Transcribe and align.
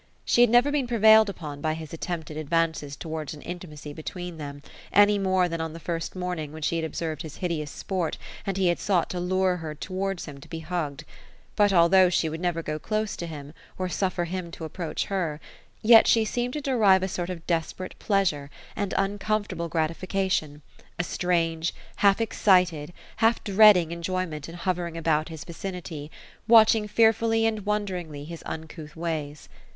She 0.25 0.41
had 0.41 0.49
never 0.49 0.71
been 0.71 0.87
prevailed 0.87 1.29
upon 1.29 1.61
by 1.61 1.75
his 1.75 1.93
attempted 1.93 2.35
advances 2.35 2.95
towards 2.95 3.35
an 3.35 3.43
intimacy 3.43 3.93
between 3.93 4.37
them, 4.39 4.63
any 4.91 5.19
more 5.19 5.47
than 5.47 5.61
on 5.61 5.73
the 5.73 5.79
first 5.79 6.15
morning, 6.15 6.51
when 6.51 6.63
she 6.63 6.75
had 6.77 6.85
observed 6.85 7.21
his 7.21 7.35
hideous 7.37 7.69
sport, 7.69 8.17
and 8.43 8.57
he 8.57 8.69
had 8.69 8.79
sought 8.79 9.11
to 9.11 9.19
lure 9.19 9.57
her 9.57 9.75
towards 9.75 10.25
him 10.25 10.39
to 10.39 10.47
be 10.49 10.61
hugged; 10.61 11.03
but 11.55 11.71
although 11.71 12.09
she 12.09 12.29
would 12.29 12.41
never 12.41 12.63
go 12.63 12.79
close 12.79 13.15
to 13.17 13.27
him, 13.27 13.53
or 13.77 13.87
suffer 13.89 14.25
him 14.25 14.49
to 14.49 14.65
approach 14.65 15.05
her, 15.05 15.39
yet 15.83 16.07
she 16.07 16.25
seemed 16.25 16.53
to 16.55 16.61
derive 16.61 17.03
a 17.03 17.07
sort 17.07 17.29
of 17.29 17.45
desperate 17.45 17.93
pleasure, 17.99 18.49
and 18.75 18.95
uncomfortable 18.97 19.69
gratification, 19.69 20.63
a 20.97 21.03
strange, 21.03 21.75
half 21.97 22.19
excited, 22.19 22.91
half 23.17 23.43
dreading 23.43 23.91
enjoyment 23.91 24.49
in 24.49 24.55
hovering 24.55 24.97
about 24.97 25.29
his 25.29 25.43
vicinity, 25.43 26.09
watching 26.47 26.87
fearfully 26.87 27.45
and 27.45 27.67
wonderingly 27.67 28.23
his 28.25 28.41
uncouth 28.47 28.95
ways. 28.95 29.47